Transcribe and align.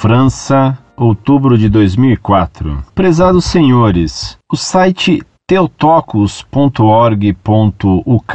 França, 0.00 0.76
outubro 0.96 1.58
de 1.58 1.68
2004. 1.68 2.82
Prezados 2.94 3.44
senhores, 3.44 4.38
o 4.50 4.56
site 4.56 5.20
teotocos.org.uk 5.46 8.34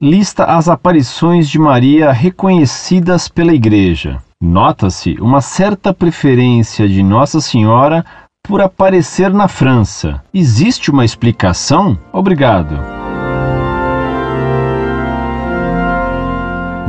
lista 0.00 0.44
as 0.46 0.70
aparições 0.70 1.50
de 1.50 1.58
Maria 1.58 2.12
reconhecidas 2.12 3.28
pela 3.28 3.52
Igreja. 3.52 4.22
Nota-se 4.42 5.18
uma 5.20 5.42
certa 5.42 5.92
preferência 5.92 6.88
de 6.88 7.02
Nossa 7.02 7.42
Senhora 7.42 8.06
por 8.42 8.62
aparecer 8.62 9.30
na 9.34 9.48
França. 9.48 10.24
Existe 10.32 10.90
uma 10.90 11.04
explicação? 11.04 11.98
Obrigado. 12.10 13.01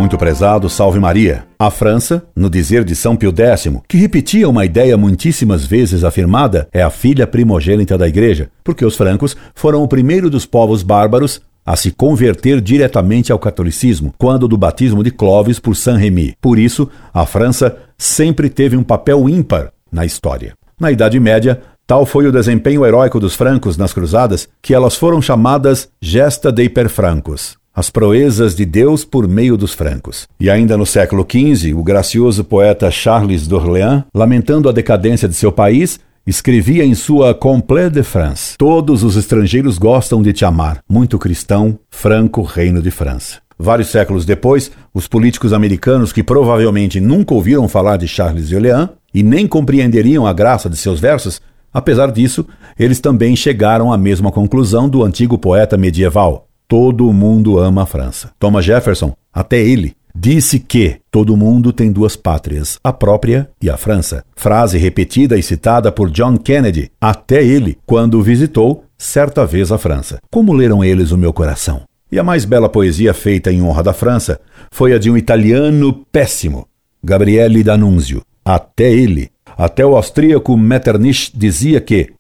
Muito 0.03 0.17
prezado, 0.17 0.69
salve 0.69 0.99
Maria. 0.99 1.45
A 1.57 1.71
França, 1.71 2.25
no 2.35 2.49
dizer 2.49 2.83
de 2.83 2.93
São 2.93 3.15
Pio 3.15 3.33
X, 3.33 3.69
que 3.87 3.95
repetia 3.95 4.49
uma 4.49 4.65
ideia 4.65 4.97
muitíssimas 4.97 5.65
vezes 5.65 6.03
afirmada, 6.03 6.67
é 6.73 6.83
a 6.83 6.89
filha 6.89 7.25
primogênita 7.25 7.97
da 7.97 8.05
Igreja, 8.05 8.49
porque 8.65 8.83
os 8.83 8.97
francos 8.97 9.33
foram 9.55 9.81
o 9.81 9.87
primeiro 9.87 10.29
dos 10.29 10.45
povos 10.45 10.83
bárbaros 10.83 11.39
a 11.65 11.77
se 11.77 11.89
converter 11.89 12.59
diretamente 12.59 13.31
ao 13.31 13.39
catolicismo, 13.39 14.13
quando 14.17 14.45
do 14.45 14.57
batismo 14.57 15.05
de 15.05 15.09
Clovis 15.09 15.57
por 15.57 15.73
Saint-Rémy. 15.73 16.35
Por 16.41 16.59
isso, 16.59 16.89
a 17.13 17.25
França 17.25 17.77
sempre 17.97 18.49
teve 18.49 18.75
um 18.75 18.83
papel 18.83 19.29
ímpar 19.29 19.71
na 19.89 20.05
história. 20.05 20.53
Na 20.77 20.91
Idade 20.91 21.17
Média, 21.17 21.61
tal 21.87 22.05
foi 22.05 22.27
o 22.27 22.31
desempenho 22.33 22.85
heróico 22.85 23.21
dos 23.21 23.35
francos 23.35 23.77
nas 23.77 23.93
cruzadas 23.93 24.49
que 24.61 24.73
elas 24.73 24.97
foram 24.97 25.21
chamadas 25.21 25.87
Gesta 26.01 26.51
dei 26.51 26.67
per 26.67 26.89
Francos, 26.89 27.55
as 27.73 27.89
proezas 27.89 28.55
de 28.55 28.65
Deus 28.65 29.03
por 29.03 29.27
meio 29.27 29.57
dos 29.57 29.73
francos. 29.73 30.27
E 30.39 30.49
ainda 30.49 30.77
no 30.77 30.85
século 30.85 31.25
XV, 31.29 31.73
o 31.73 31.83
gracioso 31.83 32.43
poeta 32.43 32.91
Charles 32.91 33.47
d'Orléans, 33.47 34.03
lamentando 34.13 34.69
a 34.69 34.71
decadência 34.71 35.27
de 35.27 35.33
seu 35.33 35.51
país, 35.51 35.99
escrevia 36.25 36.85
em 36.85 36.93
sua 36.93 37.33
Complé 37.33 37.89
de 37.89 38.03
France: 38.03 38.55
Todos 38.57 39.03
os 39.03 39.15
estrangeiros 39.15 39.77
gostam 39.77 40.21
de 40.21 40.31
te 40.31 40.45
amar, 40.45 40.79
muito 40.87 41.17
cristão, 41.17 41.79
franco 41.89 42.43
reino 42.43 42.81
de 42.81 42.91
França. 42.91 43.41
Vários 43.57 43.89
séculos 43.89 44.25
depois, 44.25 44.71
os 44.93 45.07
políticos 45.07 45.53
americanos 45.53 46.11
que 46.11 46.23
provavelmente 46.23 46.99
nunca 46.99 47.33
ouviram 47.33 47.67
falar 47.67 47.97
de 47.97 48.07
Charles 48.07 48.49
d'Orléans 48.49 48.89
e 49.13 49.21
nem 49.21 49.47
compreenderiam 49.47 50.25
a 50.25 50.33
graça 50.33 50.69
de 50.69 50.75
seus 50.75 50.99
versos, 50.99 51.39
apesar 51.71 52.11
disso, 52.11 52.45
eles 52.77 52.99
também 52.99 53.35
chegaram 53.35 53.93
à 53.93 53.97
mesma 53.97 54.31
conclusão 54.31 54.89
do 54.89 55.03
antigo 55.03 55.37
poeta 55.37 55.77
medieval: 55.77 56.47
todo 56.73 57.13
mundo 57.13 57.59
ama 57.59 57.83
a 57.83 57.85
França. 57.85 58.31
Thomas 58.39 58.65
Jefferson, 58.65 59.13
até 59.31 59.59
ele, 59.59 59.93
disse 60.15 60.57
que 60.57 60.97
todo 61.11 61.37
mundo 61.37 61.71
tem 61.71 61.91
duas 61.91 62.15
pátrias, 62.15 62.79
a 62.83 62.91
própria 62.91 63.47
e 63.61 63.69
a 63.69 63.77
França. 63.77 64.25
Frase 64.35 64.79
repetida 64.79 65.37
e 65.37 65.43
citada 65.43 65.91
por 65.91 66.09
John 66.09 66.35
Kennedy, 66.35 66.91
até 66.99 67.45
ele, 67.45 67.77
quando 67.85 68.23
visitou 68.23 68.85
certa 68.97 69.45
vez 69.45 69.71
a 69.71 69.77
França. 69.77 70.17
Como 70.31 70.51
leram 70.51 70.83
eles 70.83 71.11
o 71.11 71.17
meu 71.17 71.31
coração? 71.31 71.83
E 72.11 72.17
a 72.17 72.23
mais 72.23 72.43
bela 72.43 72.67
poesia 72.67 73.13
feita 73.13 73.51
em 73.51 73.61
honra 73.61 73.83
da 73.83 73.93
França 73.93 74.41
foi 74.71 74.93
a 74.93 74.97
de 74.97 75.11
um 75.11 75.15
italiano 75.15 75.93
péssimo, 76.11 76.67
Gabriele 77.03 77.63
D'Annunzio. 77.63 78.23
Até 78.43 78.91
ele, 78.91 79.29
até 79.55 79.85
o 79.85 79.95
austríaco 79.95 80.57
Metternich 80.57 81.31
dizia 81.35 81.79
que, 81.79 82.13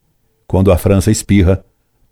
quando 0.45 0.71
a 0.71 0.77
França 0.77 1.09
espirra, 1.09 1.65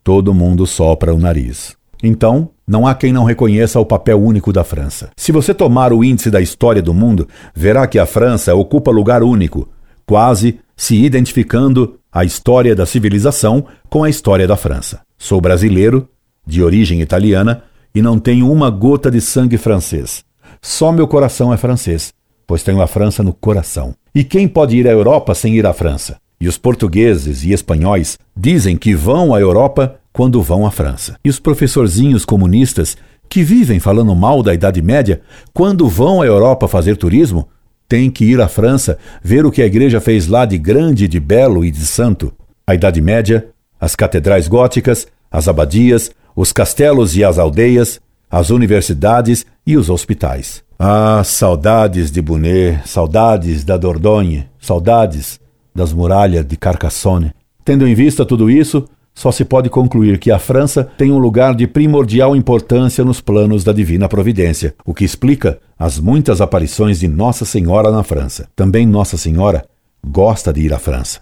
todo 0.03 0.33
mundo 0.33 0.65
sopra 0.65 1.13
o 1.13 1.19
nariz. 1.19 1.79
Então, 2.01 2.49
não 2.67 2.87
há 2.87 2.95
quem 2.95 3.11
não 3.11 3.23
reconheça 3.23 3.79
o 3.79 3.85
papel 3.85 4.21
único 4.21 4.51
da 4.53 4.63
França. 4.63 5.09
Se 5.15 5.31
você 5.31 5.53
tomar 5.53 5.93
o 5.93 6.03
índice 6.03 6.31
da 6.31 6.41
história 6.41 6.81
do 6.81 6.93
mundo, 6.93 7.27
verá 7.53 7.85
que 7.85 7.99
a 7.99 8.05
França 8.05 8.55
ocupa 8.55 8.91
lugar 8.91 9.23
único, 9.23 9.69
quase 10.05 10.59
se 10.75 10.95
identificando 10.95 11.99
a 12.11 12.25
história 12.25 12.75
da 12.75 12.85
civilização 12.85 13.65
com 13.89 14.03
a 14.03 14.09
história 14.09 14.47
da 14.47 14.57
França. 14.57 15.01
Sou 15.17 15.39
brasileiro, 15.39 16.07
de 16.45 16.63
origem 16.63 17.01
italiana, 17.01 17.63
e 17.93 18.01
não 18.01 18.17
tenho 18.17 18.51
uma 18.51 18.69
gota 18.69 19.11
de 19.11 19.21
sangue 19.21 19.57
francês. 19.57 20.23
Só 20.61 20.91
meu 20.91 21.07
coração 21.07 21.53
é 21.53 21.57
francês, 21.57 22.13
pois 22.47 22.63
tenho 22.63 22.81
a 22.81 22.87
França 22.87 23.21
no 23.21 23.33
coração. 23.33 23.93
E 24.13 24.23
quem 24.23 24.47
pode 24.47 24.75
ir 24.75 24.87
à 24.87 24.91
Europa 24.91 25.35
sem 25.35 25.55
ir 25.55 25.65
à 25.65 25.73
França? 25.73 26.17
E 26.39 26.47
os 26.47 26.57
portugueses 26.57 27.43
e 27.43 27.53
espanhóis 27.53 28.17
dizem 28.35 28.75
que 28.75 28.95
vão 28.95 29.33
à 29.33 29.39
Europa 29.39 30.00
quando 30.13 30.41
vão 30.41 30.65
à 30.65 30.71
França. 30.71 31.15
E 31.23 31.29
os 31.29 31.39
professorzinhos 31.39 32.25
comunistas 32.25 32.97
que 33.29 33.43
vivem 33.43 33.79
falando 33.79 34.13
mal 34.15 34.43
da 34.43 34.53
Idade 34.53 34.81
Média, 34.81 35.21
quando 35.53 35.87
vão 35.87 36.21
à 36.21 36.25
Europa 36.25 36.67
fazer 36.67 36.97
turismo, 36.97 37.47
têm 37.87 38.09
que 38.09 38.25
ir 38.25 38.41
à 38.41 38.47
França 38.47 38.97
ver 39.23 39.45
o 39.45 39.51
que 39.51 39.61
a 39.61 39.65
igreja 39.65 40.01
fez 40.01 40.27
lá 40.27 40.45
de 40.45 40.57
grande, 40.57 41.07
de 41.07 41.19
belo 41.19 41.63
e 41.63 41.71
de 41.71 41.85
santo. 41.85 42.33
A 42.67 42.75
Idade 42.75 43.01
Média, 43.01 43.47
as 43.79 43.95
catedrais 43.95 44.47
góticas, 44.47 45.07
as 45.31 45.47
abadias, 45.47 46.11
os 46.35 46.51
castelos 46.51 47.15
e 47.15 47.23
as 47.23 47.37
aldeias, 47.37 47.99
as 48.29 48.49
universidades 48.49 49.45
e 49.65 49.77
os 49.77 49.89
hospitais. 49.89 50.63
Ah, 50.77 51.21
saudades 51.23 52.11
de 52.11 52.21
Bonnet, 52.21 52.81
saudades 52.85 53.63
da 53.63 53.77
Dordogne, 53.77 54.47
saudades 54.59 55.39
das 55.75 55.93
muralhas 55.93 56.45
de 56.45 56.57
Carcassonne. 56.57 57.33
Tendo 57.63 57.87
em 57.87 57.93
vista 57.93 58.25
tudo 58.25 58.49
isso, 58.49 58.87
só 59.13 59.31
se 59.31 59.43
pode 59.43 59.69
concluir 59.69 60.17
que 60.17 60.31
a 60.31 60.39
França 60.39 60.83
tem 60.83 61.11
um 61.11 61.17
lugar 61.17 61.53
de 61.53 61.67
primordial 61.67 62.35
importância 62.35 63.03
nos 63.03 63.21
planos 63.21 63.63
da 63.63 63.73
divina 63.73 64.07
providência, 64.07 64.73
o 64.85 64.93
que 64.93 65.03
explica 65.03 65.59
as 65.77 65.99
muitas 65.99 66.41
aparições 66.41 66.99
de 66.99 67.07
Nossa 67.07 67.45
Senhora 67.45 67.91
na 67.91 68.03
França. 68.03 68.47
Também 68.55 68.85
Nossa 68.85 69.17
Senhora 69.17 69.65
gosta 70.05 70.51
de 70.53 70.61
ir 70.61 70.73
à 70.73 70.79
França. 70.79 71.19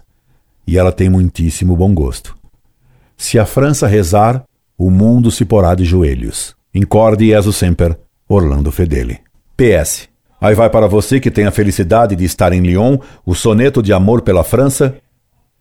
E 0.66 0.78
ela 0.78 0.92
tem 0.92 1.08
muitíssimo 1.08 1.76
bom 1.76 1.92
gosto. 1.92 2.36
Se 3.16 3.38
a 3.38 3.44
França 3.44 3.86
rezar, 3.86 4.44
o 4.78 4.90
mundo 4.90 5.30
se 5.30 5.44
porá 5.44 5.74
de 5.74 5.84
joelhos. 5.84 6.54
Incorde 6.74 7.26
Jesus 7.26 7.56
Semper, 7.56 7.98
Orlando 8.28 8.70
Fedeli. 8.70 9.18
PS. 9.56 10.08
Aí 10.40 10.54
vai 10.54 10.70
para 10.70 10.86
você 10.86 11.20
que 11.20 11.30
tem 11.30 11.44
a 11.44 11.50
felicidade 11.50 12.16
de 12.16 12.24
estar 12.24 12.52
em 12.52 12.62
Lyon 12.62 12.96
o 13.26 13.34
soneto 13.34 13.82
de 13.82 13.92
amor 13.92 14.22
pela 14.22 14.42
França 14.42 14.94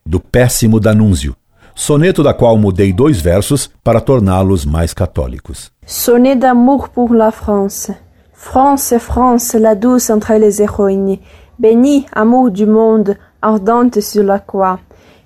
do 0.06 0.20
péssimo 0.20 0.80
Danúnzio, 0.80 1.36
soneto 1.76 2.24
da 2.24 2.34
qual 2.34 2.58
mudei 2.58 2.94
dois 2.94 3.20
versos 3.20 3.70
para 3.84 4.02
torná-los 4.02 4.66
mais 4.66 4.94
católicos. 4.94 5.72
Sonnet 5.86 6.36
d'amour 6.36 6.90
pour 6.90 7.14
la 7.14 7.32
France. 7.32 7.92
France, 8.34 8.98
France, 9.00 9.54
la 9.54 9.76
douce 9.76 10.10
entre 10.10 10.34
les 10.34 10.62
héroïnes, 10.62 11.20
béni, 11.60 12.06
amour 12.14 12.52
du 12.52 12.66
monde, 12.66 13.18
ardente 13.42 14.00
sur 14.00 14.24
la 14.24 14.40
croix, 14.40 14.80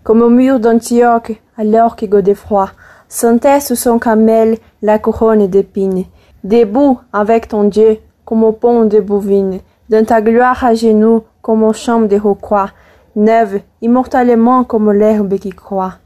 comme 0.04 0.22
au 0.22 0.30
mur 0.30 0.60
d'Antioche, 0.60 1.40
alors 1.58 1.96
que 1.96 2.06
Godefroy 2.08 2.70
sentait 3.08 3.60
sous 3.60 3.76
son 3.76 4.00
camel 4.00 4.58
la 4.82 4.98
couronne 4.98 5.48
d'épines. 5.48 6.06
Debout 6.44 7.00
avec 7.14 7.50
ton 7.50 7.66
Dieu, 7.66 8.00
comme 8.26 8.44
au 8.44 8.52
pont 8.52 8.86
de 8.86 9.00
Bouvines, 9.00 9.60
dans 9.90 10.06
ta 10.06 10.22
gloire 10.22 10.64
à 10.64 10.74
genoux, 10.74 11.24
comme 11.42 11.64
au 11.64 11.74
champ 11.74 12.02
de 12.02 12.18
Rocroi, 12.18 12.70
neuve, 13.16 13.62
immortellement 13.82 14.64
comme 14.64 14.92
l'herbe 14.92 15.36
qui 15.38 15.52
croît 15.52 16.00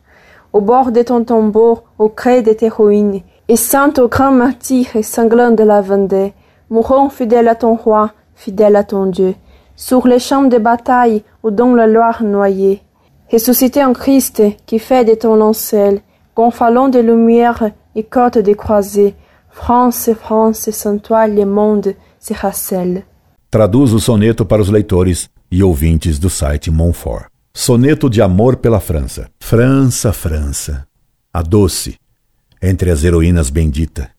au 0.57 0.62
bord 0.62 0.91
de 0.91 1.03
ton 1.03 1.23
tombeau, 1.23 1.81
au 2.00 2.09
creux 2.09 2.41
de 2.41 2.51
tes 2.51 2.69
ruines, 2.69 3.22
et 3.47 3.56
saint 3.56 3.94
au 4.00 4.07
grand 4.07 4.31
martyr 4.31 4.95
et 4.95 5.03
sanglant 5.03 5.51
de 5.51 5.63
la 5.63 5.81
Vendée, 5.81 6.34
mourons 6.72 7.09
fidèle 7.09 7.47
à 7.47 7.53
ton 7.53 7.75
roi, 7.75 8.12
fidèle 8.34 8.75
à 8.75 8.84
ton 8.84 9.06
Dieu, 9.06 9.35
sur 9.75 10.07
les 10.07 10.17
champs 10.17 10.50
de 10.53 10.57
bataille 10.57 11.23
où 11.44 11.51
dans 11.51 11.75
la 11.75 11.85
Loire 11.85 12.23
noyée. 12.23 12.81
Ressuscité 13.31 13.84
en 13.84 13.94
Christ, 13.94 14.41
qui 14.66 14.79
fait 14.79 15.06
de 15.06 15.13
ton 15.13 15.35
lancel, 15.35 16.01
gonfalon 16.35 16.90
de 16.90 17.00
lumière 17.00 17.70
et 17.96 18.03
côte 18.03 18.40
de 18.40 18.53
croisée, 18.53 19.14
France, 19.52 20.09
France, 20.20 20.72
sans 20.72 20.97
toi 20.97 21.28
le 21.28 21.46
monde 21.46 21.93
se 22.20 22.34
racelle. 22.34 23.03
Traduz 23.52 23.93
o 23.93 23.99
soneto 23.99 24.43
para 24.43 24.61
os 24.61 24.70
leitores 24.70 25.29
e 25.52 25.64
ouvintes 25.64 26.20
do 26.20 26.29
site 26.29 26.72
Montfort. 26.72 27.36
Soneto 27.59 28.07
de 28.07 28.21
amor 28.21 28.57
pela 28.57 28.79
França. 28.79 29.31
França, 29.39 30.13
França, 30.13 30.87
a 31.33 31.41
doce, 31.41 31.97
entre 32.61 32.91
as 32.91 33.03
heroínas 33.03 33.49
bendita. 33.49 34.11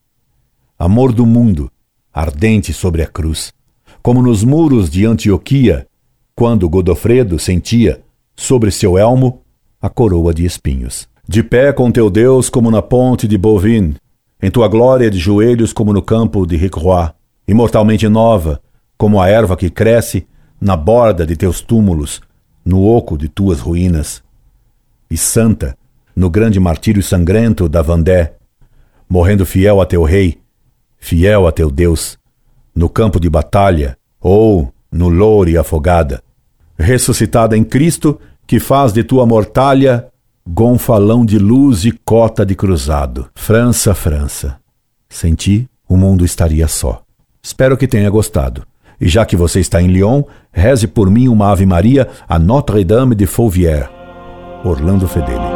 Amor 0.77 1.13
do 1.13 1.25
mundo, 1.25 1.71
ardente 2.13 2.73
sobre 2.73 3.01
a 3.01 3.07
cruz, 3.07 3.53
como 4.03 4.21
nos 4.21 4.43
muros 4.43 4.91
de 4.91 5.07
Antioquia, 5.07 5.87
quando 6.35 6.69
Godofredo 6.69 7.39
sentia, 7.39 8.03
sobre 8.35 8.73
seu 8.73 8.99
elmo, 8.99 9.41
a 9.81 9.89
coroa 9.89 10.35
de 10.35 10.45
espinhos. 10.45 11.09
De 11.27 11.45
pé 11.45 11.73
com 11.73 11.93
teu 11.93 12.11
Deus 12.11 12.51
como 12.51 12.73
na 12.73 12.83
ponte 12.83 13.29
de 13.29 13.39
Bovin, 13.39 13.95
em 14.43 14.51
tua 14.51 14.67
glória 14.67 15.09
de 15.09 15.21
joelhos 15.21 15.73
como 15.73 15.93
no 15.93 16.03
campo 16.03 16.45
de 16.45 16.57
Ricroix, 16.57 17.13
imortalmente 17.47 18.09
nova, 18.09 18.61
como 18.97 19.23
a 19.23 19.29
erva 19.29 19.57
que 19.57 19.71
cresce 19.71 20.27
na 20.61 20.77
borda 20.77 21.25
de 21.25 21.37
teus 21.37 21.61
túmulos, 21.61 22.21
no 22.65 22.83
oco 22.83 23.17
de 23.17 23.29
tuas 23.29 23.61
ruínas, 23.61 24.23
e 25.11 25.17
santa, 25.17 25.77
no 26.15 26.29
grande 26.29 26.61
martírio 26.61 27.03
sangrento 27.03 27.69
da 27.69 27.81
Vandé, 27.81 28.35
morrendo 29.09 29.47
fiel 29.47 29.81
a 29.81 29.87
teu 29.87 30.03
rei, 30.03 30.39
fiel 30.99 31.47
a 31.47 31.53
teu 31.53 31.71
Deus, 31.71 32.19
no 32.75 32.89
campo 32.89 33.19
de 33.19 33.31
batalha 33.31 33.97
ou 34.21 34.73
no 34.91 35.09
loure 35.09 35.57
afogada, 35.57 36.23
ressuscitada 36.79 37.57
em 37.57 37.65
Cristo, 37.65 38.21
que 38.47 38.59
faz 38.59 38.93
de 38.93 39.03
tua 39.03 39.27
mortalha 39.27 40.09
gonfalão 40.49 41.27
de 41.27 41.39
luz 41.39 41.85
e 41.85 41.93
cota 41.93 42.45
de 42.45 42.55
cruzado. 42.55 43.29
França, 43.35 43.95
França. 43.95 44.59
Sem 45.09 45.35
ti, 45.35 45.69
o 45.87 45.97
mundo 45.97 46.25
estaria 46.25 46.67
só. 46.67 47.03
Espero 47.43 47.77
que 47.77 47.87
tenha 47.87 48.09
gostado. 48.09 48.67
E 49.01 49.09
já 49.09 49.25
que 49.25 49.37
você 49.37 49.61
está 49.61 49.81
em 49.81 49.89
Lyon, 49.89 50.23
reze 50.53 50.87
por 50.87 51.11
mim 51.11 51.29
uma 51.29 51.51
Ave 51.51 51.67
Maria 51.67 52.09
a 52.29 52.39
Notre-Dame 52.39 53.15
de 53.15 53.27
Fauvier. 53.27 53.89
Orlando 54.65 55.07
Fedeli. 55.07 55.48